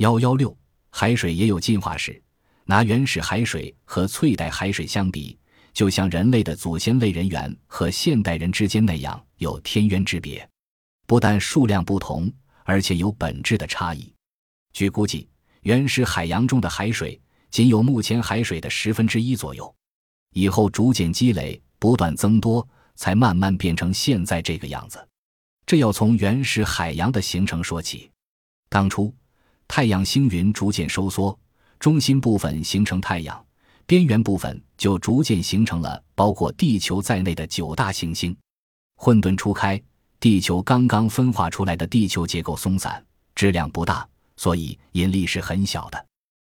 [0.00, 0.56] 幺幺六，
[0.88, 2.22] 海水也有进化史。
[2.64, 5.38] 拿原始海水和翠带海水相比，
[5.74, 10.48] 就像人类的祖先类人猿和现代人之间那样，有天渊之别。
[11.06, 12.32] 不但数量不同，
[12.64, 14.10] 而且有本质的差异。
[14.72, 15.28] 据估计，
[15.64, 17.20] 原始海洋中的海水
[17.50, 19.70] 仅有目前海水的十分之一左右，
[20.32, 25.06] 以后逐渐积累，不断增多，才慢慢变成现在这个样子。
[25.66, 28.10] 这要从原始海洋的形成说起。
[28.70, 29.14] 当初，
[29.72, 31.38] 太阳星云逐渐收缩。
[31.78, 33.46] 中心部分形成太阳，
[33.86, 38.36] 边缘部分就逐渐形成了包括地球在内的九大行星。
[38.96, 39.80] 混沌初开，
[40.18, 43.00] 地球刚刚分化出来的地球结构松散，
[43.36, 44.04] 质量不大，
[44.36, 46.06] 所以引力是很小的。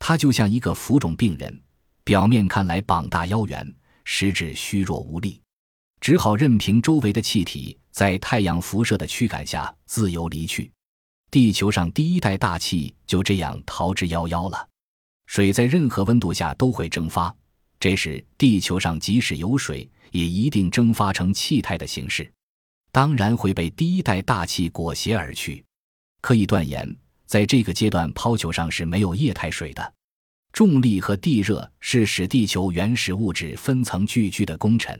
[0.00, 1.62] 它就像一个浮肿病人，
[2.02, 5.40] 表面看来膀大腰圆，实质虚弱无力，
[6.00, 10.72] 只好任凭周围的气体在太阳辐射的驱赶下自由离去。
[11.36, 14.66] 地球上第一代大气就这样逃之夭夭了。
[15.26, 17.36] 水在任何温度下都会蒸发，
[17.78, 22.32] 这时地球上即使有水，也一定蒸发成气态的形式，
[22.90, 25.62] 当然会被第一代大气裹挟而去。
[26.22, 29.92] 可以断言，在这个阶段，抛球上是没有液态水的。
[30.54, 34.98] 重力和地热是使地球原始物质分层聚聚的功臣。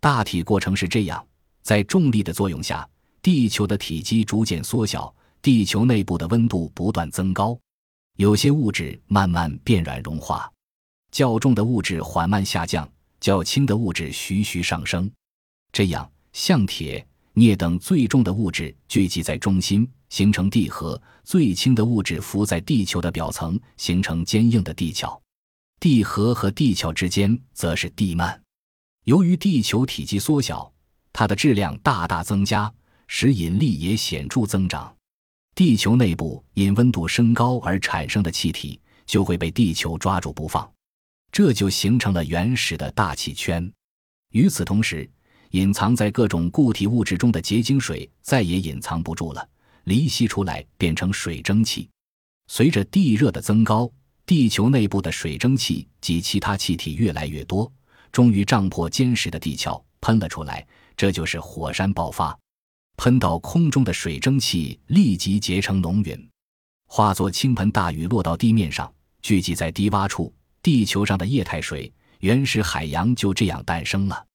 [0.00, 1.24] 大体过程是这样：
[1.62, 2.84] 在重力的作用下，
[3.22, 7.58] 地球的体积逐渐缩小，地球内部的温度不断增高。
[8.16, 10.50] 有些物质慢慢变软融化，
[11.10, 12.86] 较重的物质缓慢下降，
[13.18, 15.10] 较轻的物质徐徐上升。
[15.72, 25.18] 这样，像铁、镍等最重的物质聚集在中心，形成地核；最轻的物质浮在地球的表层，形成坚硬的地壳。
[25.78, 28.38] 地核和地壳之间则是地幔。
[29.04, 30.70] 由于地球体积缩小，
[31.10, 32.70] 它的质量大大增加，
[33.06, 34.94] 使引力也显著增长。
[35.60, 40.66] 地球内部因温度升高而产生的气体就会被地球抓住不放，
[41.30, 43.70] 这就形成了原始的大气圈。
[44.32, 45.06] 与此同时，
[45.50, 49.46] 隐藏在各种固体物质中的结晶水再也隐藏不住了，
[49.84, 51.86] 离析出来变成水蒸气。
[52.46, 53.92] 随着地热的增高，
[54.24, 57.70] 地球内部的水蒸气及其他气体越来越多，
[58.10, 60.66] 终于胀破坚实的地壳，喷了出来。
[60.96, 62.34] 这就是火山爆发。
[63.02, 66.28] 喷到空中的水蒸气立即结成浓云，
[66.86, 70.30] 化作倾盆大雨落到地面上，聚集在低洼处。
[70.62, 74.26] 地球上的液态水，原始海洋就这样诞生了。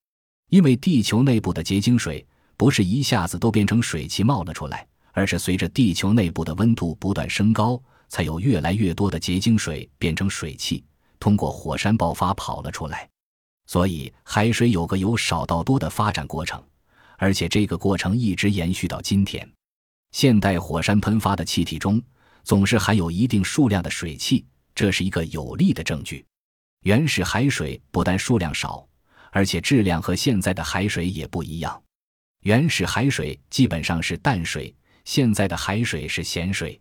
[0.50, 2.26] 因为地球内部的结晶水
[2.58, 10.84] 不是一下子都变成水汽冒了出来，而是随着地球内部的温度不断升高，才有越来越多的结晶水变成水汽，
[11.20, 13.08] 通过火山爆发跑了出来。
[13.68, 16.60] 所以，海水有个由少到多的发展过程。
[17.18, 19.50] 而且这个过程一直延续到今天。
[20.12, 22.02] 现代火山喷发的气体中
[22.44, 26.26] 总是含有一定数量的水汽，这是一个有力的证据。
[26.84, 28.88] 原始海水不但数量少，
[29.32, 31.82] 而且质量和现在的海水也不一样。
[32.42, 36.80] 原始海水基本上是淡水，现在的海水是咸水。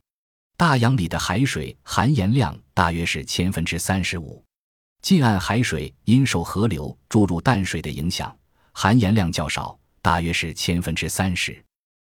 [0.56, 4.44] 大洋里的海水含盐量大约是千分之三十五。
[5.02, 8.36] 近岸海水因受河流注入淡水的影响，
[8.72, 9.76] 含盐量较少。
[10.04, 11.64] 大约是千分之三十，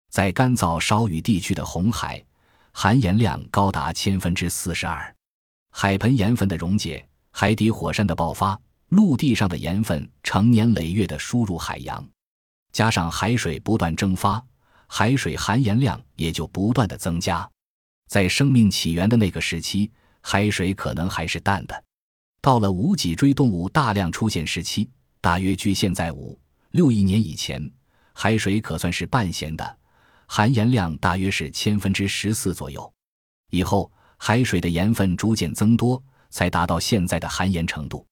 [0.09, 2.19] 在干燥少雨地区的红海，
[2.71, 5.15] 含盐量高达千分之四十二。
[5.69, 8.59] 海盆盐分的溶解，海底火山的爆发，
[8.89, 12.03] 陆地上的盐分成年累月的输入海洋，
[12.71, 14.43] 加上海水不断蒸发，
[14.87, 17.47] 海水含盐量也就不断的增加。
[18.09, 21.83] 在生命起源的那个时期，海水可能还是淡的。
[22.41, 24.89] 到了无脊椎动物大量出现时期，
[25.21, 26.35] 大约距现在五
[26.71, 27.71] 六亿年以前。
[28.13, 29.77] 海水可算是半咸的，
[30.27, 32.93] 含盐量大约是千分之十四左右。
[33.49, 38.05] 以后海水的盐分逐渐增多，才达到现在的含盐程度。